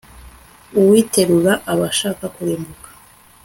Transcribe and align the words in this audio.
uwiterura 0.79 1.53
aba 1.71 1.85
ashaka 1.91 2.23
kurimbuka 2.35 2.89